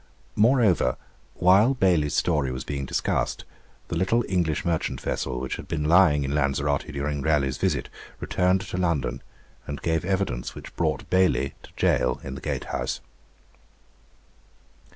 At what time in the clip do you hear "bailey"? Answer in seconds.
11.11-11.53